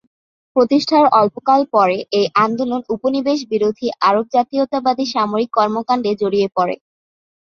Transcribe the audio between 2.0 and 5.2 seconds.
এই আন্দোলন উপনিবেশ বিরোধী আরব জাতীয়তাবাদী